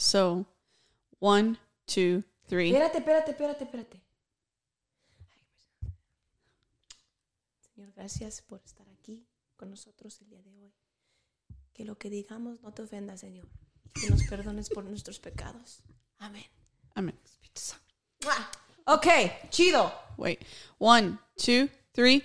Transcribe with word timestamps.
so 0.00 0.46
one, 1.20 1.58
two, 1.86 2.24
three. 2.48 2.72
Espérate, 2.72 2.98
espérate, 2.98 3.30
espérate, 3.32 3.64
espérate. 3.64 4.00
Señor, 7.74 7.92
gracias 7.94 8.40
por 8.40 8.60
estar 8.64 8.88
aquí 8.88 9.26
con 9.56 9.70
nosotros 9.70 10.20
el 10.22 10.30
día 10.30 10.42
de 10.42 10.56
hoy. 10.58 10.72
Que 11.74 11.84
lo 11.84 11.96
que 11.96 12.10
digamos 12.10 12.60
no 12.62 12.72
te 12.72 12.82
ofenda, 12.82 13.16
Señor. 13.16 13.46
Que 13.94 14.08
nos 14.08 14.22
perdones 14.24 14.68
por 14.70 14.84
nuestros 14.84 15.18
pecados. 15.18 15.82
Amén. 16.18 16.44
Amen. 16.94 17.18
¡Mua! 18.24 18.50
Ok, 18.86 19.06
chido. 19.50 19.92
Wait. 20.16 20.40
One, 20.78 21.18
two, 21.36 21.68
three. 21.94 22.24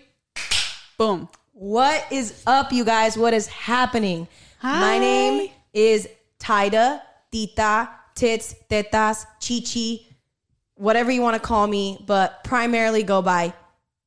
Boom. 0.97 1.29
What 1.53 2.11
is 2.11 2.43
up, 2.47 2.71
you 2.71 2.83
guys? 2.83 3.17
What 3.17 3.33
is 3.33 3.47
happening? 3.47 4.27
Hi. 4.59 4.79
My 4.79 4.99
name 4.99 5.51
is 5.73 6.07
Tida, 6.39 7.01
Tita, 7.31 7.89
Tits, 8.15 8.55
Tetas, 8.69 9.25
Chichi, 9.39 10.07
whatever 10.75 11.11
you 11.11 11.21
want 11.21 11.35
to 11.35 11.39
call 11.45 11.67
me, 11.67 12.03
but 12.05 12.43
primarily 12.43 13.03
go 13.03 13.21
by 13.21 13.53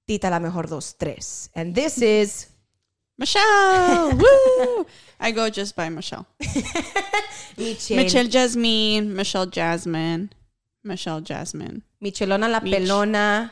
Tita 0.07 0.31
la 0.31 0.39
mejor 0.39 0.63
dos 0.65 0.95
tres. 0.95 1.51
And 1.55 1.75
this 1.75 2.01
is 2.01 2.47
Michelle. 3.19 4.13
Woo! 4.17 4.87
I 5.21 5.33
go 5.33 5.51
just 5.51 5.77
by 5.77 5.89
Michelle. 5.89 6.27
Michel. 7.59 7.97
Michelle 7.97 8.29
Jasmine, 8.29 9.15
Michelle 9.15 9.47
Jasmine, 9.47 10.31
Michelle 10.85 11.21
Jasmine. 11.21 11.83
Michelona 12.03 12.49
la 12.49 12.61
Mich. 12.61 12.73
pelona, 12.75 13.51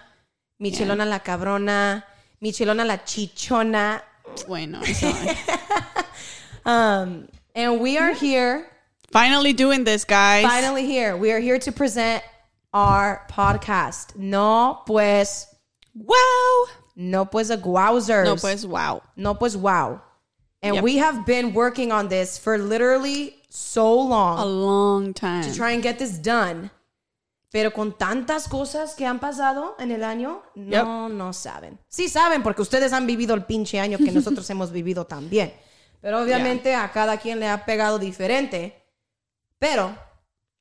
Michelona 0.63 1.05
la 1.05 1.19
cabrona, 1.19 2.03
Michelona 2.41 2.87
la 2.87 2.99
chichona. 2.99 4.01
Bueno, 4.47 4.81
eso. 4.85 5.13
Um, 6.65 7.29
and 7.55 7.81
we 7.81 7.99
are 7.99 8.13
here 8.13 8.67
Finally 9.11 9.53
doing 9.53 9.85
this, 9.85 10.05
guys. 10.05 10.45
finally 10.45 10.85
here. 10.87 11.17
We 11.17 11.33
are 11.33 11.41
here 11.41 11.59
to 11.59 11.73
present 11.73 12.23
our 12.73 13.23
podcast. 13.31 14.17
No 14.17 14.83
pues, 14.87 15.47
Wow. 15.95 16.67
no 16.97 17.25
pues 17.27 17.51
a 17.51 17.57
guauzers. 17.57 18.25
No, 18.25 18.37
pues, 18.37 18.65
wow. 18.67 19.03
No 19.17 19.35
pues 19.35 19.57
wow. 19.57 20.01
And 20.63 20.75
Yep. 20.77 20.85
we 20.85 20.97
have 20.99 21.25
been 21.25 21.55
working 21.55 21.93
on 21.93 22.09
this 22.09 22.39
for 22.39 22.59
literally 22.59 23.35
so 23.49 23.95
long 23.95 24.39
A 24.39 24.45
long 24.45 25.15
time. 25.15 25.43
to 25.43 25.55
try 25.55 25.73
and 25.73 25.83
get 25.83 25.99
this 25.99 26.19
done. 26.21 26.71
Pero 27.53 27.71
con 27.71 27.93
tantas 27.97 28.49
cosas 28.49 28.95
que 28.95 29.07
han 29.07 29.19
pasado 29.21 29.77
en 29.79 29.91
el 29.91 30.03
año, 30.03 30.43
no, 30.57 31.09
no 31.09 31.33
saben. 31.33 31.79
Sí 31.89 32.09
saben 32.09 32.43
porque 32.43 32.61
ustedes 32.61 32.93
han 32.93 33.07
vivido 33.07 33.35
el 33.35 33.45
pinche 33.45 33.79
año 33.79 33.97
que 33.99 34.11
nosotros 34.11 34.49
hemos 34.51 34.73
vivido 34.73 35.07
también. 35.07 35.55
Pero 36.03 36.21
obviamente 36.21 36.75
a 36.75 36.91
cada 36.93 37.17
quien 37.19 37.39
le 37.41 37.49
ha 37.49 37.65
pegado 37.65 37.99
diferente. 37.99 38.83
Pero 39.61 39.97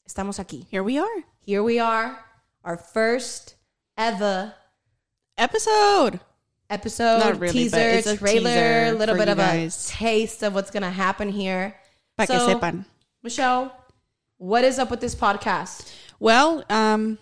estamos 0.07 0.39
aquí. 0.39 0.65
Here 0.69 0.83
we 0.83 0.97
are. 0.97 1.23
Here 1.41 1.61
we 1.63 1.79
are, 1.79 2.17
our 2.63 2.77
first 2.77 3.55
ever 3.97 4.53
Episode. 5.37 6.19
episode, 6.69 7.19
Not 7.19 7.39
really, 7.39 7.65
but 7.69 7.77
teaser, 7.77 7.77
it's 7.99 8.07
a 8.07 8.17
trailer, 8.17 8.39
teaser 8.49 8.95
a 8.95 8.97
little 8.97 9.15
bit 9.17 9.27
of 9.27 9.37
guys. 9.37 9.89
a 9.89 9.93
taste 9.93 10.43
of 10.43 10.55
what's 10.55 10.71
gonna 10.71 10.89
happen 10.89 11.29
here. 11.29 11.75
Para 12.17 12.27
que 12.27 12.39
So, 12.39 12.47
sepan. 12.47 12.85
Michelle, 13.21 13.71
what 14.37 14.63
is 14.63 14.79
up 14.79 14.89
with 14.89 15.01
this 15.01 15.13
podcast? 15.13 15.91
Well, 16.19 16.63
um, 16.69 17.17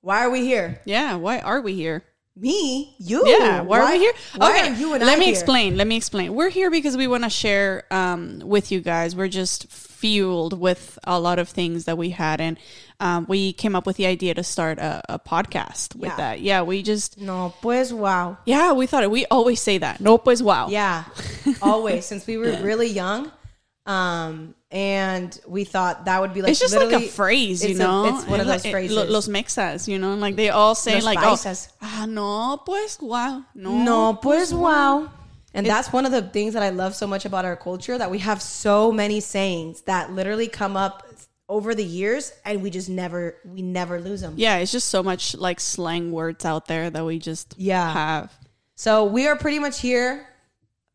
Why 0.00 0.24
are 0.24 0.30
we 0.30 0.44
here? 0.44 0.80
yeah, 0.84 1.14
why 1.14 1.38
are 1.38 1.60
we 1.60 1.74
here? 1.74 2.02
Me? 2.34 2.94
You? 2.98 3.22
Yeah, 3.26 3.62
why, 3.62 3.80
are 3.80 3.92
we 3.92 3.98
here? 3.98 4.12
Why 4.36 4.50
okay, 4.60 4.74
you 4.78 4.92
and 4.92 5.02
let 5.04 5.16
I 5.16 5.18
me 5.18 5.26
here? 5.26 5.34
explain. 5.34 5.76
Let 5.78 5.86
me 5.86 5.96
explain. 5.96 6.34
We're 6.34 6.50
here 6.50 6.70
because 6.70 6.96
we 6.96 7.06
want 7.06 7.24
to 7.24 7.30
share 7.30 7.84
um, 7.90 8.40
with 8.44 8.70
you 8.70 8.80
guys. 8.82 9.16
We're 9.16 9.28
just 9.28 9.72
fueled 10.06 10.58
with 10.60 10.98
a 11.04 11.18
lot 11.18 11.38
of 11.38 11.48
things 11.48 11.84
that 11.86 11.98
we 11.98 12.10
had, 12.10 12.40
and 12.40 12.58
um, 13.00 13.26
we 13.28 13.52
came 13.52 13.74
up 13.74 13.86
with 13.86 13.96
the 13.96 14.06
idea 14.06 14.34
to 14.34 14.42
start 14.44 14.78
a, 14.78 15.02
a 15.08 15.18
podcast 15.18 15.96
with 15.96 16.10
Yeah. 16.10 16.16
that. 16.16 16.40
Yeah, 16.40 16.62
we 16.62 16.82
just 16.82 17.18
No, 17.20 17.52
pues 17.60 17.92
wow. 17.92 18.38
yeah, 18.46 18.72
we 18.72 18.86
thought 18.86 19.02
it. 19.02 19.10
We 19.10 19.26
always 19.26 19.60
say 19.60 19.78
that. 19.78 20.00
No, 20.00 20.16
pues 20.18 20.42
wow. 20.42 20.68
Yeah, 20.68 21.04
always 21.62 22.06
since 22.06 22.26
we 22.26 22.36
were 22.36 22.56
really 22.62 22.86
young, 22.88 23.32
um, 23.86 24.54
and 24.70 25.38
we 25.46 25.64
thought 25.64 26.04
that 26.06 26.20
would 26.20 26.34
be 26.34 26.42
like 26.42 26.50
It's 26.52 26.60
just 26.60 26.74
like 26.76 26.92
a 26.92 27.00
phrase, 27.08 27.64
you 27.64 27.70
it's 27.70 27.80
a- 27.80 27.82
know. 27.82 28.16
it's 28.16 28.26
one 28.28 28.40
of 28.40 28.46
those 28.46 28.64
eh, 28.64 28.70
phrases. 28.70 28.96
lo- 28.96 29.04
Los 29.10 29.26
mexas, 29.28 29.88
you 29.88 29.98
know, 29.98 30.14
like 30.14 30.36
they 30.36 30.50
all 30.50 30.74
say 30.74 30.94
Los 30.94 31.04
like, 31.04 31.18
paisas. 31.18 31.68
oh, 31.82 31.86
ah, 32.02 32.06
no, 32.06 32.62
pues 32.64 33.00
wow, 33.02 33.42
no, 33.54 33.70
No, 33.84 34.14
pues 34.22 34.52
wow. 34.52 35.10
And 35.56 35.66
that's 35.66 35.92
one 35.92 36.04
of 36.06 36.12
the 36.12 36.22
things 36.22 36.54
that 36.54 36.62
I 36.62 36.68
love 36.70 36.94
so 36.94 37.06
much 37.06 37.24
about 37.24 37.44
our 37.44 37.56
culture 37.56 37.96
that 37.98 38.10
we 38.10 38.18
have 38.18 38.40
so 38.42 38.92
many 38.92 39.20
sayings 39.20 39.80
that 39.82 40.12
literally 40.12 40.48
come 40.48 40.76
up 40.76 41.06
over 41.48 41.74
the 41.74 41.84
years 41.84 42.32
and 42.44 42.62
we 42.62 42.70
just 42.70 42.88
never 42.88 43.36
we 43.44 43.62
never 43.62 44.00
lose 44.00 44.20
them. 44.20 44.34
Yeah, 44.36 44.56
it's 44.58 44.72
just 44.72 44.88
so 44.88 45.02
much 45.02 45.34
like 45.34 45.60
slang 45.60 46.10
words 46.12 46.44
out 46.44 46.66
there 46.66 46.90
that 46.90 47.04
we 47.04 47.18
just 47.18 47.54
Yeah. 47.56 47.92
have. 47.92 48.32
So 48.74 49.04
we 49.04 49.26
are 49.28 49.36
pretty 49.36 49.58
much 49.58 49.80
here 49.80 50.26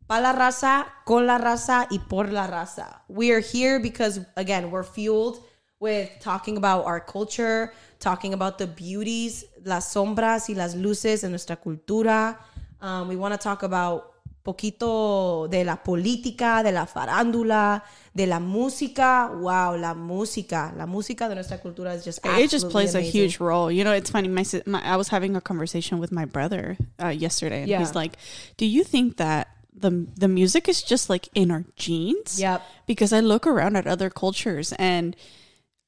pa 0.08 0.18
la 0.20 0.34
raza, 0.34 0.86
con 1.06 1.26
la 1.26 1.38
raza 1.40 1.88
y 1.90 1.98
por 2.10 2.28
la 2.28 2.48
raza. 2.48 3.00
We 3.08 3.32
are 3.32 3.40
here 3.40 3.80
because 3.80 4.20
again, 4.36 4.70
we're 4.70 4.84
fueled 4.84 5.42
with 5.80 6.10
talking 6.20 6.58
about 6.58 6.86
our 6.86 7.00
culture, 7.00 7.74
talking 8.00 8.34
about 8.34 8.58
the 8.58 8.68
beauties, 8.68 9.46
las 9.64 9.92
sombras 9.94 10.50
y 10.50 10.54
las 10.56 10.76
luces 10.76 11.24
en 11.24 11.32
nuestra 11.32 11.56
cultura. 11.56 12.38
Um, 12.82 13.08
we 13.08 13.16
want 13.16 13.34
to 13.34 13.38
talk 13.38 13.64
about 13.64 14.12
poquito 14.44 15.48
de 15.50 15.64
la 15.64 15.84
política, 15.84 16.64
de 16.64 16.72
la 16.72 16.86
farándula, 16.86 17.84
de 18.14 18.28
la 18.28 18.40
música. 18.40 19.28
Wow, 19.34 19.78
la 19.78 19.94
música, 19.94 20.74
la 20.78 20.86
música 20.86 21.30
de 21.30 21.36
nuestra 21.36 21.60
cultura 21.60 21.94
is 21.96 22.04
just 22.04 22.20
it 22.26 22.50
just 22.52 22.70
plays 22.70 22.96
a 22.96 23.02
huge 23.02 23.40
role. 23.40 23.72
You 23.72 23.84
know, 23.84 23.94
it's 23.94 24.10
funny. 24.10 24.28
My, 24.28 24.44
my 24.66 24.82
I 24.84 24.96
was 24.96 25.10
having 25.10 25.36
a 25.36 25.42
conversation 25.42 26.00
with 26.00 26.12
my 26.12 26.26
brother 26.26 26.78
uh, 27.02 27.10
yesterday, 27.10 27.62
and 27.62 27.70
Yeah. 27.70 27.80
he's 27.80 27.96
like, 27.96 28.18
"Do 28.58 28.66
you 28.66 28.84
think 28.84 29.18
that 29.18 29.48
the 29.74 30.08
the 30.18 30.28
music 30.28 30.68
is 30.68 30.82
just 30.82 31.10
like 31.10 31.30
in 31.34 31.52
our 31.52 31.64
genes?" 31.76 32.40
Yep. 32.40 32.62
Because 32.88 33.14
I 33.14 33.20
look 33.22 33.46
around 33.48 33.76
at 33.78 33.88
other 33.88 34.10
cultures 34.10 34.74
and 34.80 35.16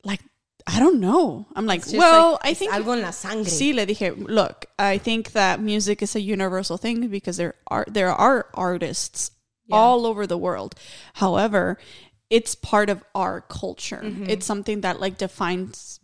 like 0.03 0.21
I 0.65 0.79
don't 0.79 0.99
know. 1.01 1.45
I'm 1.55 1.65
like, 1.65 1.83
well, 1.93 2.31
like, 2.33 2.51
I 2.51 2.53
think 2.53 2.71
algo 2.71 2.93
en 2.95 3.01
la 3.01 3.11
sangre. 3.11 3.51
Sí, 3.51 3.73
le 3.73 3.85
dije, 3.85 4.15
look, 4.29 4.65
I 4.79 4.97
think 4.97 5.31
that 5.33 5.59
music 5.59 6.01
is 6.01 6.15
a 6.15 6.21
universal 6.21 6.77
thing 6.77 7.07
because 7.09 7.35
there 7.37 7.55
are 7.67 7.85
there 7.91 8.11
are 8.11 8.47
artists 8.53 9.31
all 9.71 10.05
over 10.05 10.25
the 10.27 10.37
world. 10.37 10.75
However, 11.15 11.77
it's 12.29 12.55
part 12.55 12.89
of 12.89 13.03
our 13.13 13.41
culture. 13.41 14.01
It's 14.27 14.45
something 14.45 14.81
that 14.81 14.99
like 14.99 15.17
defines 15.17 15.99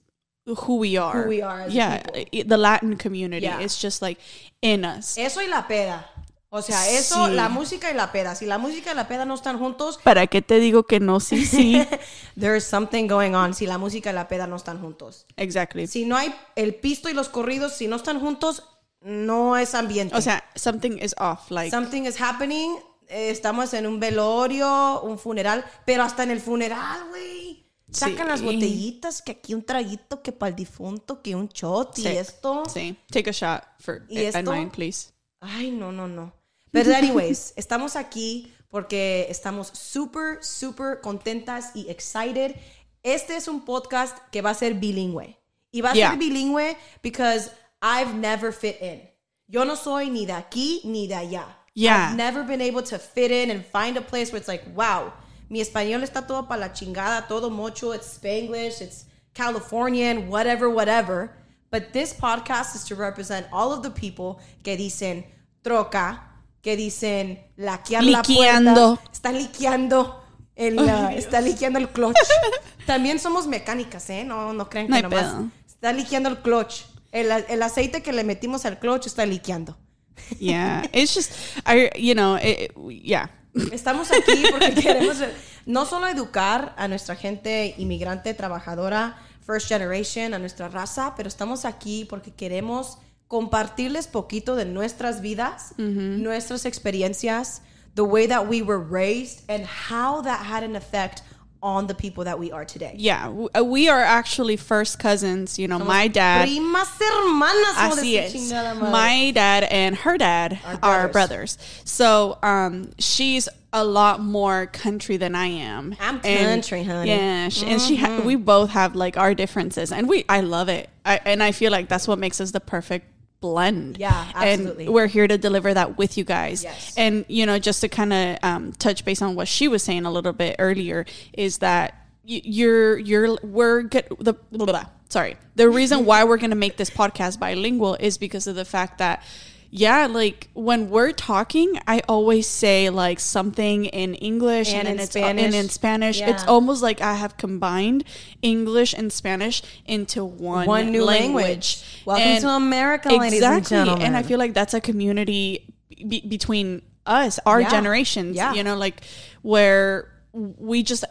who 0.46 0.78
we 0.78 0.97
are. 0.97 1.14
Mm-hmm. 1.14 1.24
Who 1.24 1.30
we 1.30 1.41
are 1.41 1.62
as 1.62 1.74
yeah, 1.74 2.03
i- 2.16 2.44
the 2.46 2.58
Latin 2.58 2.97
community. 2.97 3.46
Yeah. 3.46 3.59
It's 3.59 3.80
just 3.80 4.02
like 4.02 4.18
in 4.62 4.84
us. 4.84 5.18
Eso 5.18 5.40
y 5.41 5.47
la 5.47 5.62
peda. 5.62 6.03
O 6.52 6.62
sea, 6.64 6.90
eso, 6.90 7.28
Sí. 7.28 7.34
la 7.34 7.48
música 7.48 7.92
y 7.92 7.94
la 7.94 8.12
peda. 8.12 8.34
Si 8.36 8.46
la 8.48 8.58
música 8.58 8.92
y 8.92 8.96
la 8.96 9.08
peda 9.08 9.24
no 9.26 9.36
están 9.36 9.60
juntos, 9.60 10.00
¿Para 10.04 10.26
qué 10.28 10.42
te 10.42 10.60
digo 10.60 10.84
que 10.84 11.00
no? 11.00 11.20
Sí, 11.20 11.46
sí. 11.46 11.80
there's 12.40 12.64
something 12.64 13.08
going 13.08 13.34
on 13.36 13.54
si 13.54 13.68
la 13.68 13.78
música 13.78 14.10
y 14.10 14.14
la 14.14 14.28
peda 14.28 14.48
no 14.48 14.56
están 14.56 14.82
juntos. 14.82 15.26
exactly. 15.38 15.86
Si 15.88 16.06
no 16.06 16.18
hay 16.18 16.34
el 16.56 16.74
pisto 16.76 17.08
y 17.09 17.14
los 17.14 17.30
corridos, 17.30 17.74
si 17.74 17.88
no 17.88 17.96
están 17.98 18.20
juntos, 18.20 18.64
no 19.02 19.58
es 19.58 19.76
ambiente. 19.76 20.16
O 20.16 20.22
sea, 20.22 20.44
something 20.56 20.98
is 21.02 21.14
off. 21.20 21.52
Like, 21.52 21.70
something 21.72 22.04
is 22.04 22.20
happening. 22.20 22.76
eh, 23.08 23.30
Estamos 23.32 23.74
en 23.74 23.86
un 23.88 24.00
velorio, 24.00 25.02
un 25.02 25.18
funeral, 25.20 25.66
pero 25.86 26.04
hasta 26.04 26.24
en 26.24 26.32
el 26.32 26.40
funeral, 26.42 27.09
güey. 27.09 27.66
Sacan 27.92 28.28
las 28.28 28.40
Sí. 28.40 28.46
botellitas, 28.46 29.22
que 29.24 29.32
aquí 29.32 29.54
un 29.56 29.64
traguito, 29.64 30.22
que 30.22 30.32
para 30.32 30.50
el 30.50 30.56
difunto, 30.56 31.22
que 31.24 31.36
un 31.36 31.48
shot 31.48 31.98
y 31.98 32.02
Sí. 32.04 32.08
esto. 32.08 32.64
sí. 32.72 32.96
Take 33.12 33.29
a 33.32 33.34
shot 33.34 33.64
for 33.79 34.03
¿Y 34.09 34.20
esto? 34.26 34.52
mine, 34.52 34.70
please. 34.72 35.09
Ay, 35.41 35.72
no, 35.72 35.91
no, 35.91 36.08
no. 36.08 36.34
Pero 36.72 36.94
anyways, 36.96 37.54
estamos 37.56 37.96
aquí 37.96 38.54
porque 38.70 39.26
estamos 39.30 39.70
súper, 39.74 40.44
súper 40.44 41.02
contentas 41.02 41.72
y 41.76 41.90
excited. 41.90 42.56
Este 43.04 43.36
es 43.36 43.48
un 43.48 43.66
podcast 43.66 44.18
que 44.32 44.42
va 44.42 44.52
a 44.52 44.54
ser 44.54 44.74
bilingüe. 44.76 45.38
Y 45.72 45.82
va 45.82 45.92
a 45.92 45.94
Yeah. 45.94 46.10
ser 46.12 46.18
bilingüe 46.20 46.76
because 47.02 47.52
I've 47.82 48.14
never 48.14 48.52
fit 48.52 48.82
in. 48.82 49.02
Yo 49.48 49.64
no 49.64 49.76
soy 49.76 50.10
ni 50.10 50.26
de 50.26 50.34
aquí 50.34 50.82
ni 50.84 51.08
de 51.08 51.16
allá. 51.16 51.46
Yeah. 51.74 52.10
I've 52.10 52.18
never 52.18 52.44
been 52.44 52.62
able 52.62 52.84
to 52.84 53.00
fit 53.00 53.32
in 53.32 53.50
and 53.52 53.64
find 53.66 53.98
a 53.98 54.02
place 54.02 54.32
where 54.32 54.38
it's 54.40 54.48
like, 54.48 54.64
wow, 54.76 55.14
mi 55.50 55.62
español 55.62 56.04
está 56.04 56.28
todo 56.28 56.48
para 56.48 56.60
la 56.60 56.68
chingada, 56.74 57.28
todo 57.28 57.50
mocho, 57.50 57.94
it's 57.96 58.08
Spanglish, 58.18 58.82
it's 58.82 59.06
Californian, 59.34 60.30
whatever, 60.30 60.70
whatever. 60.70 61.32
But 61.72 61.94
this 61.94 62.14
podcast 62.14 62.76
is 62.76 62.84
to 62.86 62.96
represent 62.96 63.48
all 63.52 63.72
of 63.72 63.82
the 63.84 63.90
people 63.92 64.40
que 64.64 64.76
dicen 64.76 65.24
troca, 65.64 66.20
que 66.61 66.76
dicen 66.76 67.46
laquear 67.56 68.03
la 68.03 68.22
puerta, 68.22 69.00
está 69.11 69.32
liqueando, 69.32 70.23
el, 70.56 70.79
uh, 70.79 71.09
está 71.16 71.41
liqueando 71.41 71.79
el 71.79 71.90
clutch. 71.90 72.17
También 72.85 73.20
somos 73.20 73.47
mecánicas, 73.47 74.09
¿eh? 74.09 74.23
No, 74.23 74.53
no 74.53 74.70
crean 74.70 74.88
que 74.88 74.94
No 75.02 75.09
nomás. 75.09 75.23
pedo. 75.34 75.47
Está 75.67 75.94
liqueando 75.94 76.29
el 76.29 76.40
clutch. 76.40 76.84
El, 77.11 77.32
el 77.32 77.64
aceite 77.64 78.03
que 78.03 78.11
le 78.14 78.23
metimos 78.23 78.66
al 78.66 78.78
clutch 78.79 79.08
está 79.08 79.26
liqueando. 79.26 79.78
Yeah, 80.40 80.84
it's 80.94 81.14
just 81.16 81.32
I, 81.66 81.90
you 81.97 82.14
know, 82.14 82.35
it, 82.38 82.72
it- 82.76 83.02
yeah. 83.03 83.32
Estamos 83.72 84.11
aquí 84.11 84.44
porque 84.52 84.73
queremos 84.82 85.17
no 85.66 85.85
solo 85.85 86.08
educar 86.08 86.76
a 86.78 86.88
nuestra 86.88 87.16
gente 87.16 87.73
inmigrante, 87.78 88.34
trabajadora, 88.34 89.17
first 89.46 89.67
generation, 89.70 90.34
a 90.34 90.40
nuestra 90.40 90.67
raza, 90.67 91.14
pero 91.16 91.28
estamos 91.29 91.66
aquí 91.66 92.06
porque 92.06 92.32
queremos 92.32 92.97
compartirles 93.29 94.08
poquito 94.08 94.55
de 94.55 94.66
nuestras 94.66 95.22
vidas, 95.22 95.73
nuestras 95.78 96.66
experiencias, 96.66 97.61
the 97.96 98.03
way 98.03 98.26
that 98.28 98.47
we 98.47 98.61
were 98.61 98.79
raised, 98.79 99.43
and 99.49 99.66
how 99.66 100.22
that 100.22 100.46
had 100.46 100.64
an 100.64 100.76
effect 100.76 101.22
on 101.61 101.87
the 101.87 101.93
people 101.93 102.23
that 102.23 102.40
we 102.40 102.52
are 102.53 102.64
today. 102.64 102.96
Yeah, 102.97 103.29
uh, 103.53 103.64
we 103.64 103.90
are 103.90 103.99
actually 104.02 104.55
first 104.55 104.97
cousins. 104.97 105.59
You 105.59 105.67
know, 105.67 105.78
my 105.78 106.08
dad. 106.08 106.47
Primas 106.47 106.87
hermanas. 106.97 107.76
Así 107.76 108.16
es. 108.17 108.52
My 108.81 109.32
dad 109.32 109.66
and 109.66 109.96
her 109.97 110.17
dad 110.17 110.58
are 110.82 111.09
brothers. 111.09 111.58
So 111.84 112.37
um, 112.41 112.91
she's 112.97 113.49
a 113.73 113.84
lot 113.84 114.22
more 114.22 114.67
country 114.67 115.17
than 115.17 115.35
I 115.35 115.47
am. 115.47 115.96
I'm 115.99 116.22
And- 116.23 116.64
country, 116.64 116.84
honey. 116.84 117.09
Yeah, 117.09 117.49
sh- 117.49 117.64
and 117.64 117.82
she 117.82 117.97
ha- 117.97 118.22
we 118.25 118.35
both 118.37 118.70
have 118.70 118.96
like 118.96 119.17
our 119.17 119.35
differences, 119.35 119.91
and 119.91 120.08
we 120.08 120.23
I 120.29 120.40
love 120.41 120.70
it. 120.70 120.90
I, 121.05 121.20
and 121.25 121.43
I 121.43 121.52
feel 121.52 121.72
like 121.72 121.90
that's 121.90 122.08
what 122.08 122.17
makes 122.20 122.40
us 122.40 122.52
the 122.52 122.61
perfect 122.61 123.05
blend. 123.41 123.97
Yeah, 123.97 124.32
absolutely. 124.34 124.86
And 124.86 124.94
we're 124.94 125.08
here 125.08 125.28
to 125.28 125.38
deliver 125.38 125.74
that 125.74 125.97
with 125.97 126.18
you 126.18 126.24
guys. 126.24 126.64
Yes. 126.64 126.94
And 126.97 127.26
you 127.28 127.46
know, 127.46 127.59
just 127.59 127.82
to 127.82 127.90
kind 127.90 128.14
of 128.14 128.38
um, 128.44 128.72
touch 128.74 129.06
base 129.06 129.22
on 129.22 129.36
what 129.36 129.47
she 129.47 129.68
was 129.68 129.84
saying 129.84 130.06
a 130.06 130.12
little 130.12 130.34
bit 130.34 130.56
earlier 130.59 131.06
is 131.34 131.59
that 131.59 131.96
you're 132.26 132.97
you're 132.97 133.38
we're 133.41 133.82
good 133.82 134.06
the 134.20 134.34
blah, 134.34 134.66
blah, 134.66 134.66
blah. 134.66 134.86
sorry 135.09 135.36
the 135.56 135.68
reason 135.68 136.06
why 136.06 136.24
we're 136.24 136.38
going 136.38 136.52
to 136.52 136.56
make 136.56 136.78
this 136.78 136.90
podcast 136.90 137.40
bilingual 137.40 137.96
is 138.00 138.20
because 138.20 138.46
of 138.46 138.56
the 138.56 138.66
fact 138.66 139.00
that 139.00 139.24
yeah 139.72 140.08
like 140.08 140.48
when 140.54 140.90
we're 140.90 141.12
talking 141.12 141.80
i 141.88 142.02
always 142.10 142.48
say 142.48 142.90
like 142.90 143.20
something 143.20 143.86
in 143.86 144.16
english 144.16 144.70
And 144.74 144.88
and, 144.88 144.90
in 144.90 144.98
then 144.98 145.04
it's 145.06 145.16
uh, 145.16 145.20
Spanish. 145.20 145.46
and 145.46 145.54
in 145.56 145.70
spanish 145.70 146.22
it's 146.22 146.44
almost 146.48 146.82
like 146.82 147.02
i 147.02 147.14
have 147.14 147.38
combined 147.38 148.04
english 148.42 148.94
and 148.94 149.14
spanish 149.14 149.62
into 149.86 150.26
one 150.26 150.66
One 150.66 150.92
new 150.92 151.04
language. 151.04 151.84
Welcome 152.06 152.42
to 152.42 152.50
America, 152.50 153.10
ladies 153.10 153.44
and 153.44 153.68
gentlemen. 153.68 154.02
and 154.06 154.18
i 154.18 154.24
feel 154.24 154.40
like 154.40 154.54
that's 154.56 154.74
a 154.74 154.82
community 154.82 155.72
be- 156.08 156.26
between 156.28 156.82
us 157.06 157.40
our 157.46 157.62
Yeah. 157.62 157.70
generations 157.70 158.36
Yeah. 158.36 158.54
you 158.54 158.64
know 158.64 158.76
like 158.76 159.02
where 159.44 160.12
we 160.31 160.84
just 160.84 161.05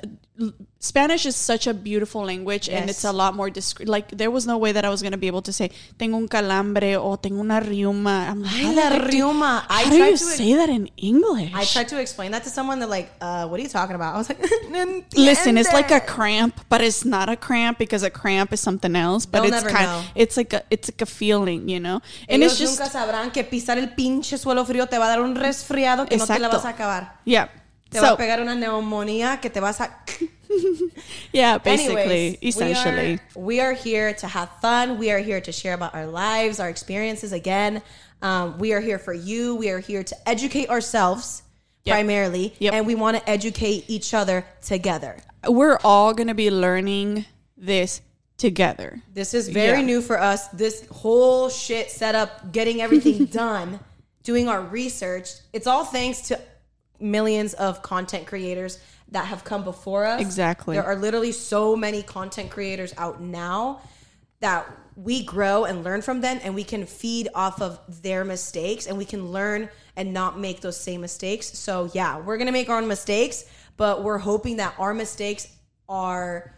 Spanish 0.79 1.27
is 1.27 1.35
such 1.35 1.67
a 1.67 1.75
beautiful 1.75 2.25
language 2.25 2.69
and 2.69 2.89
it's 2.89 3.03
a 3.03 3.11
lot 3.13 3.35
more 3.35 3.51
discreet. 3.51 3.89
Like 3.89 4.11
there 4.17 4.31
was 4.31 4.47
no 4.47 4.57
way 4.59 4.71
that 4.71 4.85
I 4.85 4.91
was 4.91 5.03
gonna 5.03 5.17
be 5.17 5.27
able 5.27 5.43
to 5.43 5.53
say 5.53 5.73
tengo 5.99 6.17
un 6.19 6.29
calambre 6.29 6.95
or 6.97 7.17
tengo 7.19 7.41
una 7.41 7.61
riuma. 7.61 8.29
I'm 8.31 8.43
like, 8.45 8.53
Ay, 8.55 8.75
la 8.75 8.75
the 8.75 8.81
heck 8.95 9.11
do 9.11 9.17
you- 9.17 9.25
riuma. 9.25 9.65
I 9.69 9.83
How 9.85 9.91
do 9.91 9.97
you 9.97 10.11
to- 10.13 10.17
say 10.19 10.55
that 10.55 10.69
in 10.69 10.89
English? 10.97 11.53
I 11.53 11.65
tried 11.65 11.89
to 11.89 11.99
explain 12.01 12.31
that 12.31 12.45
to 12.45 12.51
someone. 12.51 12.79
They're 12.79 12.89
like, 12.89 13.11
uh, 13.21 13.49
"What 13.49 13.59
are 13.59 13.63
you 13.65 13.69
talking 13.69 13.97
about?" 13.97 14.15
I 14.15 14.19
was 14.19 14.29
like, 14.29 14.39
Listen, 15.17 15.59
it's 15.59 15.73
like 15.73 15.91
a 15.91 16.01
cramp, 16.01 16.61
but 16.69 16.81
it's 16.81 17.05
not 17.05 17.29
a 17.29 17.35
cramp 17.37 17.79
because 17.79 18.05
a 18.05 18.11
cramp 18.11 18.53
is 18.53 18.61
something 18.61 18.95
else. 18.95 19.27
But 19.27 19.43
They'll 19.43 19.55
it's 19.55 19.65
kind, 19.65 19.87
know. 19.87 20.03
it's 20.15 20.37
like 20.37 20.53
a, 20.53 20.63
it's 20.71 20.89
like 20.91 21.03
a 21.03 21.07
feeling, 21.07 21.69
you 21.69 21.81
know. 21.81 22.01
And 22.29 22.41
Ellos 22.43 22.53
it's 22.53 22.61
just 22.61 22.79
nunca 22.79 22.91
sabrán 22.93 23.33
que 23.33 23.43
pisar 23.43 23.79
el 23.79 23.89
pinche 23.97 24.39
suelo 24.39 24.65
frío 24.65 24.89
te 24.89 24.97
va 24.99 25.07
a 25.07 25.09
dar 25.09 25.21
un 25.23 25.35
resfriado 25.35 26.07
que 26.09 26.17
no 26.17 26.25
te 26.27 26.39
la 26.39 26.49
vas 26.49 26.65
a 26.65 26.69
acabar. 26.71 27.19
yeah. 27.25 27.49
Te 27.91 28.01
va 28.01 28.09
So 28.09 28.15
a 28.15 28.17
pegar 28.17 28.41
una 28.41 28.55
neumonía 28.55 29.41
que 29.41 29.51
te 29.51 29.61
vas 29.61 29.81
a. 29.81 29.89
yeah, 31.33 31.59
basically, 31.59 32.39
Anyways, 32.39 32.39
essentially. 32.43 33.21
We 33.35 33.41
are, 33.41 33.45
we 33.45 33.61
are 33.61 33.73
here 33.73 34.13
to 34.15 34.27
have 34.27 34.51
fun. 34.61 34.99
We 34.99 35.11
are 35.11 35.19
here 35.19 35.41
to 35.41 35.53
share 35.53 35.75
about 35.75 35.95
our 35.95 36.07
lives, 36.07 36.61
our 36.61 36.69
experiences 36.69 37.33
again. 37.33 37.83
Um, 38.21 38.59
we 38.59 38.73
are 38.73 38.81
here 38.81 38.99
for 38.99 39.13
you. 39.15 39.55
We 39.55 39.71
are 39.71 39.79
here 39.79 40.03
to 40.03 40.29
educate 40.29 40.69
ourselves 40.71 41.43
Yep. 41.85 41.95
primarily. 41.95 42.55
Yep. 42.59 42.75
And 42.75 42.87
we 42.87 42.95
want 42.95 43.17
to 43.17 43.31
educate 43.31 43.85
each 43.89 44.13
other 44.13 44.45
together. 44.61 45.17
We're 45.47 45.79
all 45.83 46.13
gonna 46.13 46.35
be 46.35 46.51
learning 46.51 47.25
this 47.57 48.03
together. 48.37 49.01
This 49.15 49.33
is 49.33 49.49
very 49.49 49.79
Yeah. 49.79 49.87
new 49.87 50.03
for 50.03 50.21
us. 50.21 50.49
This 50.49 50.85
whole 50.91 51.49
shit 51.49 51.91
setup, 51.91 52.53
getting 52.53 52.83
everything 52.83 53.25
done, 53.45 53.81
doing 54.23 54.49
our 54.49 54.61
research. 54.61 55.31
It's 55.55 55.67
all 55.67 55.85
thanks 55.85 56.21
to 56.29 56.39
millions 57.01 57.55
of 57.55 57.83
content 57.83 58.27
creators 58.27 58.79
that 59.11 59.27
have 59.27 59.45
come 59.45 59.65
before 59.65 60.05
us. 60.05 60.21
Exactly. 60.21 60.77
There 60.77 60.85
are 60.85 60.97
literally 60.97 61.33
so 61.33 61.77
many 61.77 62.03
content 62.03 62.51
creators 62.51 62.93
out 62.99 63.21
now 63.21 63.81
that 64.41 64.67
we 64.97 65.25
grow 65.25 65.65
and 65.65 65.85
learn 65.85 66.03
from 66.03 66.21
them 66.21 66.41
and 66.43 66.55
we 66.55 66.65
can 66.65 66.85
feed 66.85 67.29
off 67.35 67.63
of 67.63 68.03
their 68.03 68.25
mistakes 68.25 68.87
and 68.87 68.99
we 68.99 69.05
can 69.05 69.31
learn 69.31 69.69
and 69.97 70.13
not 70.13 70.39
make 70.39 70.61
those 70.61 70.79
same 70.79 71.01
mistakes. 71.01 71.47
So 71.59 71.91
yeah, 71.95 72.19
we're 72.19 72.37
going 72.37 72.47
to 72.47 72.53
make 72.53 72.69
our 72.69 72.79
own 72.79 72.89
mistakes, 72.89 73.45
but 73.77 74.03
we're 74.03 74.19
hoping 74.19 74.57
that 74.57 74.75
our 74.79 74.93
mistakes 74.95 75.49
are 75.89 76.55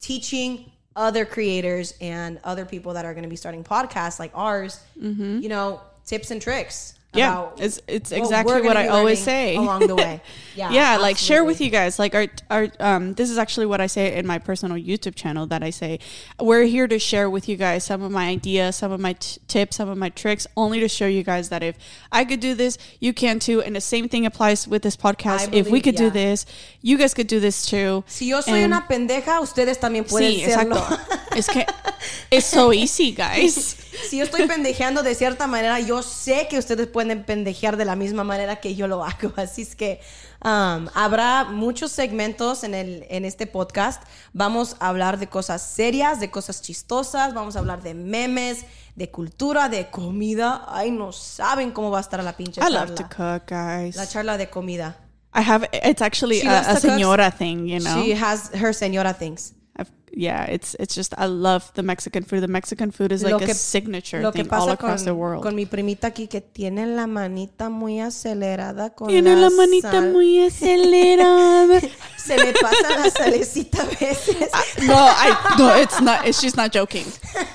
teaching 0.00 0.70
other 0.96 1.24
creators 1.24 1.94
and 2.00 2.38
other 2.44 2.64
people 2.64 2.94
that 2.94 3.04
are 3.04 3.14
going 3.14 3.24
to 3.24 3.28
be 3.28 3.36
starting 3.36 3.64
podcasts 3.64 4.18
like 4.18 4.30
ours, 4.34 4.80
mm-hmm. 5.00 5.38
you 5.38 5.48
know, 5.48 5.80
tips 6.04 6.30
and 6.30 6.40
tricks. 6.40 6.94
Yeah, 7.14 7.46
it's 7.58 7.80
it's 7.86 8.10
what 8.10 8.18
exactly 8.18 8.62
what 8.62 8.76
I 8.76 8.88
always 8.88 9.22
say 9.22 9.56
along 9.56 9.86
the 9.86 9.94
way. 9.94 10.20
Yeah, 10.56 10.70
yeah, 10.70 10.96
like 10.98 11.16
share 11.18 11.42
with 11.42 11.60
you 11.60 11.68
guys. 11.68 11.98
Like 11.98 12.14
our 12.14 12.26
our 12.48 12.68
um, 12.78 13.14
this 13.14 13.28
is 13.28 13.38
actually 13.38 13.66
what 13.66 13.80
I 13.80 13.88
say 13.88 14.14
in 14.14 14.24
my 14.24 14.38
personal 14.38 14.76
YouTube 14.76 15.16
channel. 15.16 15.46
That 15.48 15.64
I 15.64 15.70
say 15.70 15.98
we're 16.38 16.62
here 16.62 16.86
to 16.86 16.96
share 17.00 17.28
with 17.28 17.48
you 17.48 17.56
guys 17.56 17.82
some 17.82 18.02
of 18.02 18.12
my 18.12 18.28
ideas, 18.28 18.76
some 18.76 18.92
of 18.92 19.00
my 19.00 19.14
t- 19.14 19.40
tips, 19.48 19.74
some 19.78 19.88
of 19.88 19.98
my 19.98 20.10
tricks, 20.10 20.46
only 20.56 20.78
to 20.78 20.86
show 20.88 21.08
you 21.08 21.24
guys 21.24 21.48
that 21.48 21.64
if 21.64 21.76
I 22.12 22.24
could 22.24 22.38
do 22.38 22.54
this, 22.54 22.78
you 23.00 23.12
can 23.12 23.40
too. 23.40 23.62
And 23.62 23.74
the 23.74 23.80
same 23.80 24.08
thing 24.08 24.26
applies 24.26 24.68
with 24.68 24.82
this 24.82 24.96
podcast. 24.96 25.48
I 25.52 25.56
if 25.56 25.66
we 25.66 25.80
believe- 25.80 25.82
could 25.82 25.96
do 25.96 26.10
this, 26.10 26.46
you 26.82 26.98
guys 26.98 27.14
could 27.14 27.26
do 27.26 27.40
this 27.40 27.66
too. 27.66 28.04
Si 28.06 28.26
yo 28.30 28.40
soy 28.40 28.62
And- 28.62 28.72
una 28.72 28.86
pendeja, 28.88 29.40
ustedes 29.40 29.78
también 29.80 30.04
pueden 30.08 30.30
Sí, 30.34 30.44
serlo. 30.44 30.76
exacto. 30.76 31.36
es 31.36 31.48
que 31.48 31.66
it's 32.30 32.46
so 32.46 32.72
easy, 32.72 33.10
guys. 33.10 33.80
si 34.08 34.18
yo 34.18 34.24
estoy 34.24 34.46
pendejeando 34.46 35.02
de 35.02 35.14
cierta 35.14 35.46
manera, 35.46 35.80
yo 35.80 36.02
sé 36.02 36.46
que 36.48 36.58
ustedes 36.58 36.86
pueden 36.86 37.24
pendejear 37.24 37.76
de 37.76 37.84
la 37.84 37.96
misma 37.96 38.24
manera 38.24 38.56
que 38.56 38.74
yo 38.74 38.86
lo 38.88 39.04
hago. 39.04 39.32
Así 39.36 39.62
es 39.62 39.74
que 39.76 40.00
um, 40.44 40.88
habrá 40.94 41.44
muchos 41.44 41.92
segmentos 41.92 42.64
en, 42.64 42.74
el, 42.74 43.06
en 43.08 43.24
este 43.24 43.46
podcast. 43.46 44.02
Vamos 44.32 44.76
a 44.80 44.88
hablar 44.88 45.18
de 45.18 45.28
cosas 45.28 45.62
serias, 45.62 46.20
de 46.20 46.30
cosas 46.30 46.62
chistosas. 46.62 47.34
Vamos 47.34 47.56
a 47.56 47.60
hablar 47.60 47.82
de 47.82 47.94
memes, 47.94 48.64
de 48.96 49.10
cultura, 49.10 49.68
de 49.68 49.90
comida. 49.90 50.64
Ay, 50.68 50.90
no 50.90 51.12
saben 51.12 51.70
cómo 51.70 51.90
va 51.90 51.98
a 51.98 52.02
estar 52.02 52.22
la 52.22 52.36
pinche 52.36 52.60
I 52.60 52.64
charla. 52.64 52.84
love 52.86 52.94
to 52.94 53.04
cook, 53.04 53.44
guys. 53.48 53.96
La 53.96 54.06
charla 54.08 54.36
de 54.36 54.48
comida. 54.50 54.96
I 55.36 55.40
have 55.42 55.68
it's 55.72 56.00
actually 56.00 56.40
She 56.40 56.46
a, 56.46 56.60
a 56.60 56.74
cook. 56.74 56.82
señora 56.82 57.30
thing, 57.32 57.66
you 57.66 57.80
know. 57.80 58.02
She 58.04 58.12
has 58.14 58.50
her 58.54 58.72
señora 58.72 59.14
things. 59.16 59.52
I've, 59.76 59.90
yeah, 60.16 60.44
it's 60.46 60.74
it's 60.78 60.94
just 60.94 61.14
I 61.18 61.26
love 61.26 61.70
the 61.74 61.82
Mexican 61.82 62.22
food. 62.24 62.42
The 62.42 62.48
Mexican 62.48 62.90
food 62.90 63.12
is 63.12 63.22
like 63.22 63.32
Lo 63.32 63.38
a 63.38 63.54
signature 63.54 64.20
que 64.32 64.42
thing 64.44 64.48
all 64.52 64.68
across 64.70 65.00
con, 65.00 65.04
the 65.06 65.14
world. 65.14 65.42
con 65.42 65.54
mi 65.54 65.66
primita 65.66 66.08
aquí 66.08 66.28
que 66.28 66.40
tiene 66.40 66.86
la 66.86 67.06
manita 67.06 67.68
muy 67.70 68.00
acelerada 68.00 68.90
con 68.94 69.08
Tiene 69.08 69.36
la 69.36 69.50
manita 69.50 69.90
sal. 69.90 70.12
muy 70.12 70.40
acelerada. 70.46 71.80
Se 72.16 72.36
le 72.38 72.52
pasa 72.54 72.96
la 72.96 73.10
salecita 73.10 73.82
a 73.82 73.86
veces. 73.86 74.48
Ah, 74.52 74.62
no, 74.82 74.94
I 74.94 75.56
no, 75.58 75.76
it's 75.76 76.00
not. 76.00 76.26
It's, 76.26 76.40
she's 76.40 76.56
not 76.56 76.72
joking. 76.72 77.04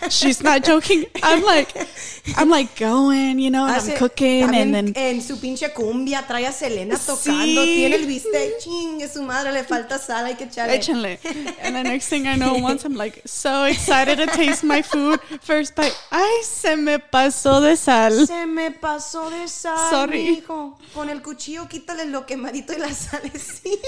She's 0.10 0.42
not 0.44 0.64
joking. 0.64 1.06
I'm 1.24 1.44
like, 1.44 1.74
I'm 2.38 2.50
like 2.50 2.76
going, 2.78 3.40
you 3.40 3.50
know, 3.50 3.66
and 3.66 3.76
Hace- 3.76 3.92
I'm 3.94 3.98
cooking, 3.98 4.44
and 4.56 4.74
then 4.74 4.94
en 4.96 5.22
su 5.22 5.38
pinche 5.38 5.74
cumbia 5.74 6.26
trae 6.28 6.46
a 6.46 6.52
Selena 6.52 6.98
tocando, 6.98 7.64
Sí. 7.64 7.76
tiene 7.76 7.96
el 7.96 8.06
bistec, 8.06 8.60
chingue 8.60 9.08
su 9.08 9.24
madre, 9.24 9.52
le 9.54 9.64
falta 9.64 9.98
sal, 9.98 10.26
hay 10.26 10.36
que 10.36 10.44
echarle. 10.46 10.76
échenle. 10.76 11.20
And 11.64 11.76
the 11.76 11.84
next 11.84 12.10
thing 12.10 12.28
I 12.28 12.36
know, 12.36 12.49
once 12.56 12.86
I'm 12.86 12.96
like 12.96 13.22
so 13.26 13.66
excited 13.66 14.18
to 14.18 14.28
taste 14.28 14.64
my 14.64 14.82
food. 14.82 15.20
First 15.42 15.76
bite, 15.76 15.94
ay, 16.12 16.44
se 16.44 16.76
me 16.78 17.00
pasó 17.00 17.62
de 17.62 17.76
sal. 17.76 18.26
Se 18.28 18.46
me 18.46 18.72
pasó 18.72 19.30
de 19.30 19.48
sal, 19.48 19.90
Sorry. 19.90 20.24
mijo. 20.24 20.78
Con 20.94 21.10
el 21.10 21.22
cuchillo 21.22 21.68
quítale 21.68 22.06
lo 22.06 22.26
quemadito 22.26 22.74
y 22.74 22.78
la 22.80 22.94
sal 22.94 23.22
sí. 23.36 23.80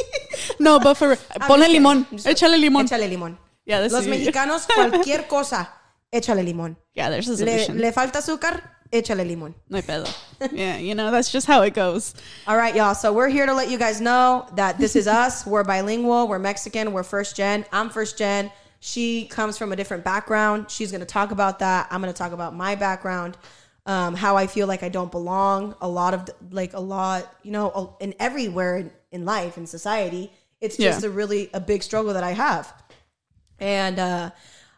No, 0.59 0.79
but 0.79 0.95
for 0.97 1.17
ponle 1.47 1.67
limón, 1.69 2.07
échale 2.25 2.57
limón. 2.57 2.85
Échale 2.85 3.07
limón. 3.07 3.39
Yeah, 3.65 3.81
this 3.81 3.91
Los 3.91 4.07
mexicanos, 4.07 4.65
cualquier 4.75 5.27
cosa, 5.27 5.73
échale 6.11 6.43
limón. 6.43 6.77
Yeah, 6.93 7.09
there's 7.09 7.27
a 7.29 7.31
Le, 7.31 7.37
solution. 7.37 7.77
le 7.79 7.91
falta 7.93 8.19
azúcar, 8.19 8.79
échale 8.91 9.25
limón. 9.25 9.53
No 9.69 9.77
hay 9.77 9.83
pedo. 9.83 10.07
Yeah, 10.51 10.77
you 10.77 10.95
know, 10.95 11.11
that's 11.11 11.31
just 11.31 11.45
how 11.47 11.61
it 11.61 11.73
goes. 11.73 12.13
All 12.47 12.57
right, 12.57 12.75
y'all. 12.75 12.95
So 12.95 13.13
we're 13.13 13.29
here 13.29 13.45
to 13.45 13.53
let 13.53 13.69
you 13.69 13.77
guys 13.77 14.01
know 14.01 14.47
that 14.55 14.77
this 14.79 14.95
is 14.95 15.07
us. 15.21 15.45
We're 15.45 15.63
bilingual. 15.63 16.27
We're 16.27 16.39
Mexican. 16.39 16.91
We're 16.93 17.03
first 17.03 17.35
gen. 17.35 17.65
I'm 17.71 17.89
first 17.89 18.17
gen. 18.17 18.51
She 18.79 19.25
comes 19.27 19.57
from 19.57 19.71
a 19.71 19.75
different 19.75 20.03
background. 20.03 20.71
She's 20.71 20.89
going 20.91 21.01
to 21.01 21.05
talk 21.05 21.29
about 21.31 21.59
that. 21.59 21.87
I'm 21.91 22.01
going 22.01 22.11
to 22.11 22.17
talk 22.17 22.31
about 22.31 22.55
my 22.55 22.73
background, 22.73 23.37
um, 23.85 24.15
how 24.15 24.35
I 24.35 24.47
feel 24.47 24.65
like 24.65 24.81
I 24.81 24.89
don't 24.89 25.11
belong. 25.11 25.75
A 25.81 25.87
lot 25.87 26.15
of, 26.15 26.27
like, 26.49 26.73
a 26.73 26.79
lot, 26.79 27.31
you 27.43 27.51
know, 27.51 27.95
in 27.99 28.15
everywhere 28.19 28.77
in, 28.77 28.91
in 29.11 29.25
life, 29.25 29.57
in 29.57 29.67
society. 29.67 30.31
It's 30.59 30.77
just 30.77 31.03
Yeah. 31.03 31.09
a 31.09 31.11
really 31.11 31.51
a 31.53 31.59
big 31.59 31.83
struggle 31.83 32.13
that 32.15 32.23
I 32.23 32.31
have. 32.31 32.73
And 33.59 33.99
uh, 33.99 34.31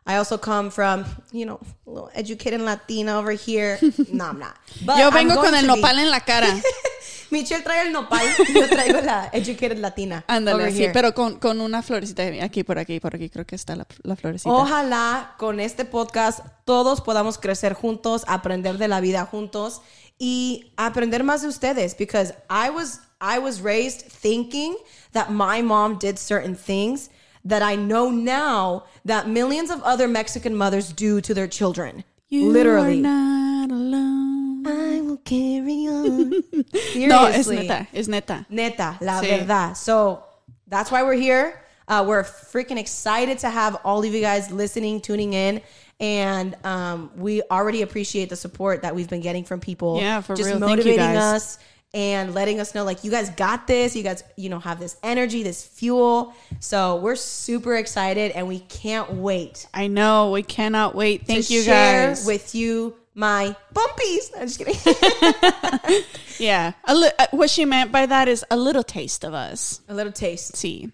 I 0.05 0.17
also 0.17 0.37
come 0.37 0.69
from, 0.69 1.05
you 1.31 1.45
know, 1.45 1.59
a 1.87 1.89
little 1.89 2.09
educated 2.13 2.59
Latina 2.59 3.17
over 3.19 3.31
here. 3.31 3.79
no, 4.11 4.25
I'm 4.25 4.39
not. 4.39 4.55
But 4.85 4.97
Yo 4.97 5.11
vengo 5.11 5.35
con 5.35 5.55
el 5.55 5.61
be. 5.61 5.67
nopal 5.67 5.99
en 5.99 6.11
la 6.11 6.19
cara. 6.19 6.47
Michelle 7.31 7.63
trae 7.63 7.87
el 7.87 7.91
nopal 7.91 8.21
yo 8.53 8.67
traigo 8.67 9.01
la 9.01 9.29
educated 9.33 9.79
latina. 9.79 10.23
Ándale, 10.27 10.71
sí, 10.71 10.83
here. 10.83 10.93
pero 10.93 11.13
con, 11.15 11.39
con 11.39 11.61
una 11.61 11.81
florecita 11.81 12.23
aquí, 12.43 12.63
por 12.63 12.77
aquí, 12.77 12.99
por 12.99 13.15
aquí, 13.15 13.29
creo 13.29 13.45
que 13.45 13.55
está 13.55 13.75
la, 13.75 13.87
la 14.03 14.15
florecita. 14.15 14.53
Ojalá 14.53 15.33
con 15.39 15.59
este 15.59 15.83
podcast 15.83 16.41
todos 16.63 17.01
podamos 17.01 17.39
crecer 17.39 17.73
juntos, 17.73 18.23
aprender 18.27 18.77
de 18.77 18.87
la 18.87 18.99
vida 18.99 19.25
juntos 19.25 19.81
y 20.19 20.73
aprender 20.77 21.23
más 21.23 21.41
de 21.41 21.47
ustedes 21.47 21.97
because 21.97 22.35
I 22.49 22.69
was 22.69 22.99
I 23.19 23.39
was 23.39 23.61
raised 23.61 24.01
thinking 24.11 24.75
that 25.13 25.29
my 25.29 25.63
mom 25.63 25.97
did 25.97 26.17
certain 26.17 26.55
things 26.55 27.09
that 27.45 27.61
I 27.61 27.75
know 27.75 28.09
now 28.09 28.85
that 29.05 29.27
millions 29.27 29.69
of 29.69 29.81
other 29.83 30.07
Mexican 30.07 30.55
mothers 30.55 30.91
do 30.93 31.19
to 31.21 31.33
their 31.33 31.47
children. 31.47 32.03
You 32.29 32.49
Literally. 32.49 32.99
are 32.99 33.01
not 33.01 33.71
alone. 33.71 34.65
I 34.65 35.01
will 35.01 35.17
carry 35.17 35.87
on. 35.87 36.31
No, 36.95 37.25
es 37.25 37.47
neta, 37.47 37.87
es 37.93 38.07
neta. 38.07 38.45
Neta, 38.49 38.97
la 39.01 39.21
Sí. 39.21 39.27
verdad. 39.29 39.75
So 39.77 40.23
that's 40.67 40.89
why 40.91 41.03
we're 41.03 41.13
here. 41.19 41.59
Uh, 41.87 42.03
we're 42.07 42.23
freaking 42.23 42.77
excited 42.77 43.39
to 43.39 43.49
have 43.49 43.75
all 43.83 44.03
of 44.03 44.13
you 44.13 44.21
guys 44.21 44.49
listening, 44.51 45.01
tuning 45.01 45.33
in. 45.33 45.61
And 45.99 46.55
um, 46.65 47.11
we 47.17 47.41
already 47.51 47.81
appreciate 47.81 48.29
the 48.29 48.35
support 48.35 48.81
that 48.81 48.95
we've 48.95 49.09
been 49.09 49.21
getting 49.21 49.43
from 49.43 49.59
people. 49.59 49.97
Yeah, 49.99 50.21
for 50.21 50.35
just 50.35 50.49
real. 50.49 50.59
Motivating 50.59 50.97
guys. 50.97 51.17
us 51.17 51.59
and 51.93 52.33
letting 52.33 52.59
us 52.59 52.73
know, 52.73 52.83
like, 52.83 53.03
you 53.03 53.11
guys 53.11 53.29
got 53.31 53.67
this. 53.67 53.95
You 53.95 54.03
guys, 54.03 54.23
you 54.35 54.49
know, 54.49 54.59
have 54.59 54.79
this 54.79 54.97
energy, 55.03 55.43
this 55.43 55.63
fuel. 55.65 56.33
So 56.59 56.95
we're 56.97 57.15
super 57.15 57.75
excited 57.75 58.31
and 58.31 58.47
we 58.47 58.59
can't 58.59 59.13
wait 59.13 59.67
I 59.73 59.87
know, 59.87 60.31
we 60.31 60.43
cannot 60.43 60.95
wait. 60.95 61.27
Thank 61.27 61.47
to 61.47 61.53
you 61.53 61.61
share 61.63 62.09
guys. 62.09 62.25
with 62.25 62.55
you 62.55 62.95
my 63.15 63.55
bumpies. 63.73 64.31
I'm 64.35 64.47
just 64.47 64.57
kidding. 64.57 66.03
yeah, 66.39 66.73
a 66.85 66.95
li- 66.95 67.11
uh, 67.19 67.27
what 67.31 67.49
she 67.49 67.65
meant 67.65 67.91
by 67.91 68.05
that 68.07 68.27
is 68.27 68.43
a 68.49 68.57
little 68.57 68.83
taste 68.83 69.23
of 69.23 69.33
us. 69.33 69.81
A 69.87 69.93
little 69.93 70.11
taste. 70.11 70.55
See. 70.55 70.91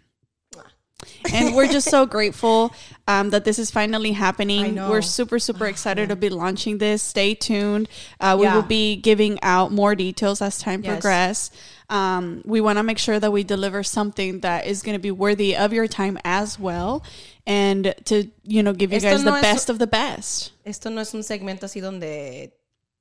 And 1.34 1.56
we're 1.56 1.68
just 1.68 1.90
so 1.90 2.06
grateful 2.06 2.74
um, 3.08 3.30
that 3.32 3.44
this 3.46 3.58
is 3.60 3.72
finally 3.72 4.12
happening. 4.12 4.76
We're 4.76 5.02
super, 5.02 5.40
super 5.40 5.66
excited 5.66 6.10
to 6.10 6.16
be 6.16 6.30
launching 6.30 6.78
this. 6.78 7.02
Stay 7.02 7.34
tuned. 7.36 7.88
Uh, 8.20 8.36
we 8.40 8.46
Yeah. 8.46 8.56
will 8.56 8.64
be 8.64 8.96
giving 8.96 9.40
out 9.42 9.72
more 9.72 9.96
details 9.96 10.42
as 10.42 10.58
time 10.58 10.84
Yes. 10.84 10.92
progress. 10.94 11.52
Um, 11.90 12.42
we 12.46 12.62
want 12.62 12.78
to 12.78 12.84
make 12.84 13.00
sure 13.00 13.20
that 13.20 13.32
we 13.32 13.44
deliver 13.44 13.82
something 13.84 14.42
that 14.42 14.66
is 14.68 14.84
going 14.84 14.94
to 14.96 15.00
be 15.02 15.12
worthy 15.12 15.56
of 15.56 15.74
your 15.74 15.88
time 15.88 16.20
as 16.24 16.60
well, 16.60 17.02
and 17.48 17.96
to 18.06 18.30
you 18.44 18.62
know 18.62 18.74
give 18.74 18.92
you 18.92 18.98
Esto 18.98 19.10
guys 19.10 19.24
no 19.24 19.32
the 19.32 19.38
es- 19.38 19.42
best 19.42 19.70
of 19.72 19.80
the 19.80 19.88
best. 19.88 20.52
esto 20.66 20.90
no 20.92 21.02
es 21.02 21.14
un 21.16 21.22
segmento 21.24 21.64
así 21.66 21.82
donde 21.82 22.52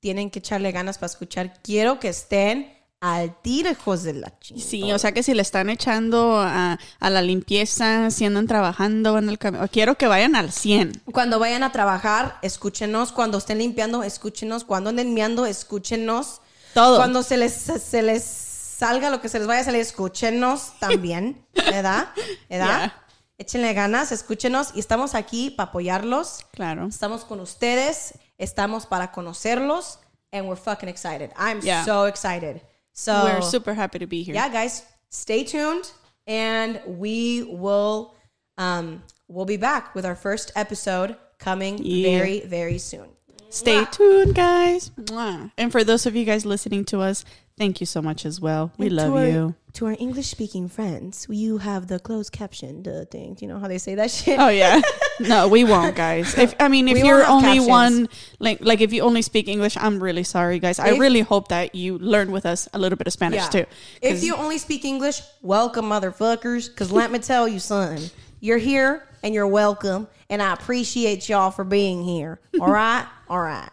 tienen 0.01 0.31
que 0.31 0.39
echarle 0.41 0.71
ganas 0.71 0.97
para 0.97 1.07
escuchar. 1.11 1.53
Quiero 1.63 1.99
que 1.99 2.09
estén 2.09 2.65
al 3.01 3.41
tiro, 3.41 3.69
hijos 3.71 4.03
de 4.03 4.13
la 4.13 4.37
chingada. 4.39 4.69
Sí, 4.69 4.91
o 4.91 4.99
sea 4.99 5.13
que 5.13 5.23
si 5.23 5.33
le 5.33 5.41
están 5.41 5.69
echando 5.69 6.37
a, 6.37 6.77
a 6.99 7.09
la 7.09 7.21
limpieza, 7.21 8.11
si 8.11 8.25
andan 8.25 8.45
trabajando 8.47 9.17
en 9.17 9.29
el 9.29 9.37
camino, 9.37 9.65
quiero 9.71 9.95
que 9.95 10.07
vayan 10.07 10.35
al 10.35 10.51
100. 10.51 11.03
Cuando 11.13 11.39
vayan 11.39 11.63
a 11.63 11.71
trabajar, 11.71 12.37
escúchenos. 12.41 13.11
Cuando 13.13 13.37
estén 13.37 13.59
limpiando, 13.59 14.03
escúchenos. 14.03 14.63
Cuando 14.65 14.89
anden 14.89 15.13
meando, 15.13 15.45
escúchenos. 15.45 16.41
Todo. 16.73 16.97
Cuando 16.97 17.23
se 17.23 17.37
les, 17.37 17.53
se 17.53 18.01
les 18.01 18.23
salga 18.23 19.09
lo 19.09 19.21
que 19.21 19.29
se 19.29 19.39
les 19.39 19.47
vaya 19.47 19.61
a 19.61 19.63
salir, 19.63 19.81
escúchenos 19.81 20.73
también. 20.79 21.45
¿Verdad? 21.55 22.09
¿Verdad? 22.49 22.79
Yeah. 22.79 23.03
Échenle 23.37 23.73
ganas, 23.73 24.11
escúchenos. 24.11 24.71
Y 24.75 24.79
estamos 24.79 25.15
aquí 25.15 25.49
para 25.51 25.69
apoyarlos. 25.69 26.45
Claro. 26.51 26.87
Estamos 26.87 27.23
con 27.23 27.39
ustedes. 27.39 28.15
Estamos 28.37 28.85
para 28.85 29.13
conocerlos. 29.13 29.99
And 30.31 30.47
we're 30.47 30.59
fucking 30.61 30.89
excited. 30.89 31.31
I'm 31.37 31.61
Yeah. 31.61 31.85
so 31.85 32.05
excited. 32.05 32.61
So 32.99 33.23
We're 33.23 33.41
super 33.41 33.73
happy 33.73 33.97
to 33.99 34.07
be 34.07 34.23
here. 34.23 34.35
yeah, 34.35 34.49
guys, 34.49 34.83
stay 35.09 35.45
tuned, 35.45 35.89
and 36.27 36.81
we 36.85 37.43
will 37.43 38.13
um, 38.57 39.03
we'll 39.29 39.45
be 39.45 39.55
back 39.55 39.95
with 39.95 40.05
our 40.05 40.15
first 40.15 40.51
episode 40.57 41.15
coming 41.37 41.79
Yeah. 41.81 42.17
very 42.19 42.41
very 42.41 42.77
soon. 42.77 43.07
Stay 43.49 43.85
tuned, 43.85 44.35
guys. 44.35 44.91
Mwah. 44.99 45.49
And 45.57 45.71
for 45.71 45.85
those 45.85 46.05
of 46.05 46.13
you 46.13 46.25
guys 46.25 46.45
listening 46.45 46.83
to 46.91 46.99
us, 46.99 47.23
thank 47.59 47.79
you 47.81 47.85
so 47.85 48.01
much 48.01 48.25
as 48.25 48.41
well. 48.41 48.71
We 48.77 48.87
And 48.87 48.95
love 48.95 49.11
to 49.11 49.17
our, 49.17 49.27
you. 49.27 49.55
To 49.73 49.85
our 49.87 49.95
English 49.99 50.27
speaking 50.27 50.67
friends, 50.69 51.27
you 51.29 51.59
have 51.59 51.85
the 51.87 51.99
closed 51.99 52.31
caption 52.31 52.81
the 52.81 53.05
thing. 53.05 53.35
Do 53.35 53.45
you 53.45 53.49
know 53.51 53.59
how 53.59 53.67
they 53.67 53.77
say 53.77 53.93
that 53.95 54.09
shit? 54.09 54.39
Oh 54.39 54.49
yeah. 54.49 54.81
No, 55.21 55.49
we 55.49 55.65
won't, 55.65 55.97
guys. 55.97 56.37
If 56.37 56.55
I 56.61 56.69
mean, 56.69 56.87
if 56.87 56.93
We 56.93 57.03
you're 57.05 57.25
only 57.27 57.59
captions. 57.59 57.67
one, 57.67 58.09
like, 58.39 58.59
like 58.61 58.79
if 58.79 58.93
you 58.93 59.01
only 59.01 59.21
speak 59.21 59.49
English, 59.49 59.75
I'm 59.75 60.01
really 60.01 60.23
sorry, 60.23 60.59
guys. 60.59 60.79
I 60.79 60.91
really 60.95 61.19
hope 61.19 61.49
that 61.49 61.75
you 61.75 61.97
learn 61.99 62.31
with 62.31 62.45
us 62.45 62.69
a 62.73 62.79
little 62.79 62.95
bit 62.97 63.05
of 63.05 63.11
Spanish 63.11 63.45
too. 63.49 63.65
If 64.01 64.23
you 64.23 64.33
only 64.37 64.57
speak 64.57 64.85
English, 64.85 65.21
welcome, 65.41 65.85
motherfuckers. 65.89 66.69
Because 66.69 66.89
let 66.89 67.11
me 67.11 67.19
tell 67.19 67.49
you, 67.49 67.59
son, 67.59 67.99
you're 68.39 68.59
here 68.59 69.03
and 69.21 69.33
you're 69.33 69.45
welcome, 69.45 70.07
and 70.29 70.41
I 70.41 70.53
appreciate 70.53 71.27
y'all 71.27 71.51
for 71.51 71.65
being 71.65 72.01
here. 72.01 72.39
All 72.61 72.71
right, 72.71 73.05
all 73.29 73.41
right. 73.41 73.69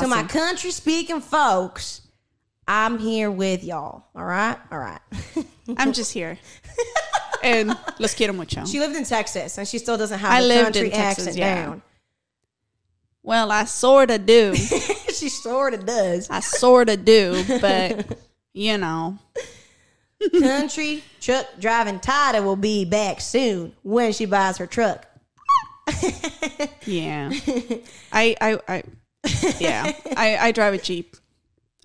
To 0.00 0.08
my 0.08 0.24
country 0.24 0.72
speaking 0.72 1.20
folks, 1.20 2.00
I'm 2.66 2.98
here 2.98 3.30
with 3.30 3.62
y'all. 3.64 4.04
All 4.14 4.24
right, 4.24 4.56
all 4.70 4.78
right. 4.78 5.00
I'm 5.76 5.92
just 5.92 6.12
here, 6.12 6.38
and 7.42 7.68
let's 7.68 7.84
get 7.88 8.00
los 8.00 8.14
quiero 8.14 8.32
mucho. 8.32 8.64
she 8.64 8.80
lived 8.80 8.96
in 8.96 9.04
Texas, 9.04 9.58
and 9.58 9.66
she 9.68 9.78
still 9.78 9.96
doesn't 9.96 10.18
have 10.18 10.30
I 10.30 10.40
the 10.40 10.48
lived 10.48 10.64
country 10.64 10.86
in 10.86 10.90
Texas, 10.92 11.26
accent 11.28 11.36
yeah. 11.38 11.64
down. 11.66 11.82
Well, 13.22 13.50
I 13.50 13.64
sorta 13.64 14.18
do. 14.18 14.54
she 15.14 15.28
sort 15.28 15.74
of 15.74 15.86
does. 15.86 16.28
I 16.30 16.40
sorta 16.40 16.96
do, 16.96 17.42
but 17.60 18.18
you 18.52 18.78
know, 18.78 19.18
country 20.40 21.02
truck 21.20 21.46
driving 21.58 22.00
Tida 22.00 22.44
will 22.44 22.56
be 22.56 22.84
back 22.84 23.20
soon 23.20 23.74
when 23.82 24.12
she 24.12 24.26
buys 24.26 24.58
her 24.58 24.66
truck. 24.66 25.06
yeah. 26.86 27.30
I, 28.12 28.36
I, 28.40 28.58
I, 28.68 28.82
yeah. 29.58 29.92
I, 30.16 30.38
I 30.38 30.52
drive 30.52 30.74
a 30.74 30.78
Jeep, 30.78 31.16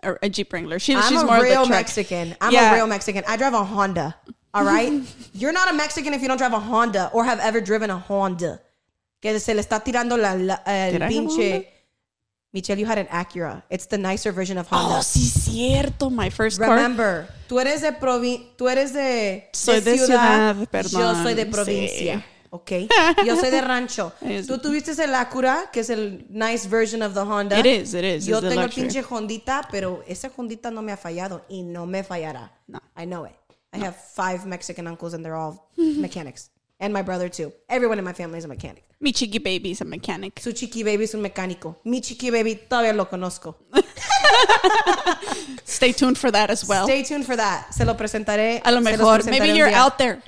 or 0.03 0.19
a 0.21 0.29
Jeep 0.29 0.51
Wrangler. 0.53 0.79
She, 0.79 0.95
I'm 0.95 1.03
she's 1.09 1.21
a 1.21 1.25
more 1.25 1.41
real 1.41 1.61
of 1.63 1.67
the. 1.67 1.73
Mexican. 1.73 2.35
I'm 2.41 2.51
Yeah. 2.53 2.71
a 2.71 2.75
real 2.75 2.87
Mexican. 2.87 3.23
I 3.27 3.37
drive 3.37 3.53
a 3.53 3.63
Honda. 3.63 4.15
All 4.53 4.63
right. 4.63 5.01
You're 5.33 5.51
not 5.53 5.69
a 5.69 5.73
Mexican 5.73 6.13
if 6.13 6.21
you 6.21 6.27
don't 6.27 6.37
drive 6.37 6.53
a 6.53 6.59
Honda 6.59 7.09
or 7.13 7.25
have 7.25 7.39
ever 7.39 7.61
driven 7.61 7.89
a 7.89 7.97
Honda. 7.99 8.61
Que 9.21 9.37
se 9.39 9.53
le 9.53 9.61
está 9.61 9.83
tirando 9.83 10.15
la, 10.17 10.33
la- 10.33 10.59
el 10.65 10.93
Did 10.93 11.01
I 11.01 11.05
have 11.05 11.13
a 11.13 11.15
Honda? 11.27 11.33
pinche. 11.35 11.67
Michelle, 12.51 12.79
you 12.79 12.85
had 12.87 12.97
an 12.97 13.05
Acura. 13.07 13.61
It's 13.69 13.85
the 13.85 13.97
nicer 13.99 14.31
version 14.31 14.57
of 14.57 14.67
Honda. 14.67 14.95
Oh, 14.97 15.01
sí, 15.01 15.19
cierto. 15.29 16.09
My 16.09 16.29
first 16.31 16.59
car. 16.59 16.69
Remember, 16.75 17.27
tú 17.47 17.59
eres 17.59 17.81
de 17.81 17.91
provi 17.91 18.47
tú 18.57 18.67
eres 18.67 18.91
de, 18.93 19.49
Soy 19.53 19.81
de 19.81 19.97
ciudad, 19.99 20.55
perdón, 20.71 21.01
Yo 21.15 21.23
soy 21.23 21.35
de 21.35 21.45
sí. 21.89 22.23
Ok. 22.51 22.71
Yo 23.25 23.35
soy 23.35 23.49
de 23.51 23.61
rancho. 23.61 24.13
Tú 24.47 24.57
tuviste 24.57 24.91
el 25.03 25.13
Acura, 25.15 25.69
que 25.71 25.81
es 25.81 25.89
el 25.89 26.25
nice 26.29 26.67
version 26.67 27.01
of 27.01 27.13
the 27.13 27.21
Honda. 27.21 27.59
It 27.59 27.65
is, 27.65 27.93
it 27.93 28.03
is. 28.03 28.25
Yo 28.25 28.39
It's 28.39 28.49
tengo 28.49 28.61
el 28.61 28.69
pinche 28.69 29.03
Hondita, 29.03 29.67
pero 29.71 30.03
esa 30.07 30.31
Hondita 30.35 30.71
no 30.71 30.81
me 30.81 30.91
ha 30.91 30.97
fallado 30.97 31.45
y 31.49 31.61
no 31.63 31.85
me 31.85 32.03
fallará. 32.03 32.51
No. 32.67 32.79
I 32.97 33.05
know 33.05 33.25
it. 33.25 33.35
I 33.71 33.77
have 33.77 33.95
five 33.95 34.45
Mexican 34.47 34.87
uncles 34.87 35.13
and 35.13 35.23
they're 35.23 35.35
all 35.35 35.69
mechanics. 35.77 36.49
And 36.79 36.93
my 36.93 37.03
brother 37.03 37.29
too. 37.29 37.51
Everyone 37.67 37.99
in 37.99 38.05
my 38.05 38.13
family 38.13 38.39
is 38.39 38.45
a 38.45 38.47
mechanic. 38.47 38.83
Mi 39.01 39.11
chiqui 39.13 39.39
baby's 39.43 39.81
a 39.81 39.85
mechanic. 39.85 40.39
Su 40.39 40.51
chiqui 40.51 40.83
baby 40.83 41.03
es 41.03 41.13
un 41.13 41.21
mecánico. 41.21 41.75
Mi 41.83 42.01
chiqui 42.01 42.31
baby 42.31 42.55
todavía 42.55 42.93
lo 42.93 43.05
conozco. 43.09 43.57
Stay 45.65 45.93
tuned 45.93 46.17
for 46.17 46.31
that 46.31 46.49
as 46.49 46.67
well. 46.67 46.85
Stay 46.85 47.03
tuned 47.03 47.25
for 47.25 47.35
that. 47.35 47.73
Se 47.73 47.85
lo 47.85 47.95
presentaré. 47.95 48.61
a 48.63 48.71
lo 48.71 48.81
mejor, 48.81 49.23
maybe 49.25 49.49
you're 49.57 49.73
out 49.73 49.97
there. 49.97 50.21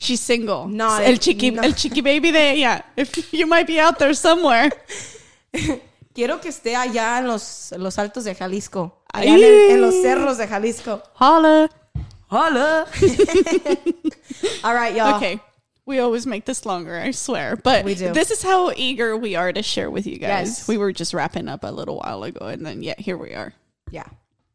She's 0.00 0.20
single. 0.20 0.66
No, 0.66 0.96
el 0.98 1.18
chiqui, 1.18 1.52
no. 1.52 1.62
el 1.62 1.74
chiqui 1.74 2.02
baby 2.02 2.30
de 2.32 2.52
ella. 2.54 2.82
If 2.96 3.32
you 3.34 3.46
might 3.46 3.66
be 3.66 3.78
out 3.78 3.98
there 3.98 4.14
somewhere. 4.14 4.70
Quiero 6.14 6.38
que 6.40 6.50
esté 6.50 6.74
allá 6.74 7.18
en 7.18 7.26
los, 7.28 7.72
los 7.76 7.96
altos 7.98 8.24
de 8.24 8.34
Jalisco. 8.34 8.92
Allá 9.12 9.28
en, 9.28 9.44
el- 9.44 9.70
en 9.72 9.80
los 9.82 9.94
cerros 10.02 10.38
de 10.38 10.46
Jalisco. 10.46 11.02
Holla. 11.20 11.68
Hola. 12.30 12.86
All 14.64 14.74
right, 14.74 14.94
y'all. 14.94 15.16
Okay. 15.16 15.38
We 15.86 15.98
always 15.98 16.26
make 16.26 16.44
this 16.44 16.64
longer, 16.64 16.96
I 16.98 17.10
swear. 17.10 17.56
But 17.56 17.84
We 17.84 17.94
do. 17.94 18.12
this 18.12 18.30
is 18.30 18.42
how 18.42 18.70
eager 18.76 19.16
we 19.16 19.34
are 19.34 19.52
to 19.52 19.62
share 19.62 19.90
with 19.90 20.06
you 20.06 20.18
guys. 20.18 20.48
Yes. 20.60 20.68
We 20.68 20.78
were 20.78 20.92
just 20.92 21.12
wrapping 21.12 21.48
up 21.48 21.64
a 21.64 21.70
little 21.72 21.98
while 21.98 22.22
ago, 22.22 22.46
and 22.46 22.64
then, 22.64 22.82
yeah, 22.82 22.94
here 22.98 23.16
we 23.18 23.34
are. 23.34 23.52
Yeah. 23.90 24.06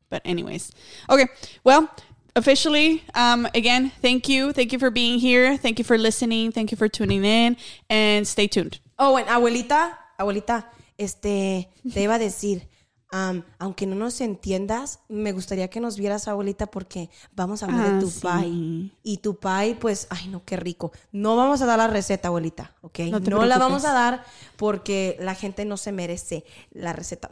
But 0.10 0.22
anyways, 0.24 0.72
okay. 1.10 1.28
Well, 1.64 1.90
officially, 2.36 3.04
um, 3.14 3.48
again, 3.54 3.92
thank 4.02 4.28
you, 4.28 4.52
thank 4.54 4.72
you 4.74 4.80
for 4.80 4.90
being 4.92 5.20
here, 5.20 5.58
thank 5.58 5.80
you 5.80 5.86
for 5.86 5.98
listening, 5.98 6.52
thank 6.52 6.72
you 6.72 6.78
for 6.78 6.88
tuning 6.90 7.24
in, 7.26 7.58
and 7.90 8.26
stay 8.28 8.48
tuned. 8.48 8.80
Oh, 9.00 9.18
and 9.18 9.28
abuelita, 9.28 9.98
abuelita, 10.18 10.70
este, 10.98 11.70
te 11.94 12.02
iba 12.04 12.16
a 12.16 12.20
decir, 12.20 12.68
um, 13.12 13.44
aunque 13.60 13.86
no 13.86 13.96
nos 13.96 14.20
entiendas, 14.22 15.00
me 15.10 15.32
gustaría 15.32 15.70
que 15.70 15.80
nos 15.80 15.98
vieras, 15.98 16.28
abuelita, 16.28 16.68
porque 16.68 17.10
vamos 17.36 17.64
a 17.64 17.68
hablar 17.68 17.86
Ah, 17.88 17.94
de 17.96 18.00
tu 18.02 18.10
sí. 18.10 18.22
pie. 18.22 18.92
Y 19.04 19.18
tu 19.18 19.38
pie, 19.40 19.78
pues, 19.80 20.08
ay, 20.10 20.28
no, 20.28 20.44
qué 20.44 20.58
rico. 20.58 20.92
No 21.12 21.36
vamos 21.36 21.62
a 21.62 21.66
dar 21.66 21.78
la 21.78 21.88
receta, 21.88 22.28
abuelita, 22.30 22.74
¿ok? 22.82 23.00
No 23.30 23.46
la 23.46 23.58
vamos 23.58 23.86
a 23.86 23.94
dar 23.94 24.26
porque 24.58 25.16
la 25.20 25.36
gente 25.36 25.64
no 25.66 25.78
se 25.78 25.92
merece 25.92 26.44
la 26.72 26.94
receta. 26.94 27.30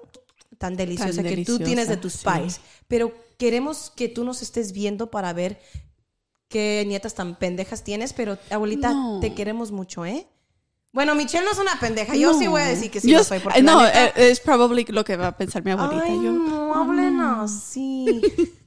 Tan 0.64 0.78
deliciosa 0.78 1.22
Tan 1.22 1.26
que 1.36 1.44
tú 1.44 1.60
tienes 1.60 1.90
de 1.90 1.98
tus 1.98 2.14
sí. 2.14 2.24
pais. 2.24 2.62
Pero 2.88 3.12
queremos 3.38 3.92
que 3.94 4.08
tú 4.08 4.24
nos 4.24 4.42
estés 4.42 4.72
viendo 4.72 5.12
para 5.12 5.34
ver 5.34 5.60
qué 6.48 6.86
nietas 6.88 7.16
tan 7.16 7.36
pendejas 7.36 7.84
tienes, 7.84 8.14
pero 8.14 8.38
abuelita, 8.50 8.94
No. 8.94 9.20
te 9.20 9.34
queremos 9.34 9.72
mucho, 9.72 10.06
¿eh? 10.06 10.26
Bueno, 10.94 11.16
Michelle 11.16 11.44
no 11.44 11.52
es 11.52 11.58
una 11.60 11.78
pendeja. 11.82 12.16
Yo 12.16 12.34
sí 12.34 12.48
voy 12.48 12.62
a 12.62 12.66
decir 12.66 12.90
que 12.90 13.02
sí 13.02 13.10
Yo 13.12 13.18
lo 13.18 13.24
soy. 13.26 13.40
Porque 13.40 13.62
no, 13.62 13.82
neta- 13.82 14.06
eh, 14.06 14.32
es 14.32 14.40
probablemente 14.40 14.94
lo 14.94 15.04
que 15.04 15.18
va 15.18 15.28
a 15.28 15.38
pensar 15.38 15.62
mi 15.66 15.72
abuelita. 15.72 16.06
Ay, 16.06 16.16
yo. 16.24 16.32
no 16.32 16.74
hablen 16.74 17.20
así. 17.20 18.22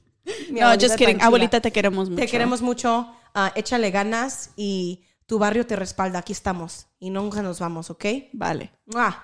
No, 0.51 0.71
just 0.73 0.97
kidding. 0.97 1.21
Abuelita, 1.21 1.61
te 1.61 1.71
queremos 1.71 2.09
mucho. 2.09 2.21
Te 2.21 2.27
queremos 2.27 2.61
mucho. 2.61 3.07
ah, 3.33 3.53
échale 3.55 3.91
ganas 3.91 4.49
y 4.57 5.05
tu 5.25 5.39
barrio 5.39 5.65
te 5.65 5.75
respalda. 5.77 6.19
Aquí 6.19 6.33
estamos. 6.33 6.87
Y 6.99 7.09
nunca 7.09 7.41
nos 7.41 7.59
vamos, 7.61 7.89
¿ok? 7.89 8.05
Vale. 8.33 8.71
¡Mua! 8.85 9.23